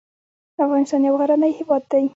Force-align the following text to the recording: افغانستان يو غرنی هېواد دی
افغانستان 0.65 1.01
يو 1.07 1.15
غرنی 1.21 1.51
هېواد 1.59 1.83
دی 1.91 2.05